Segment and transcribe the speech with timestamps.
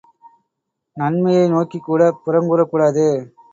[0.97, 3.07] நன்மையை நோக்கிக்கூடப் புறங்கூறக் கூடாது.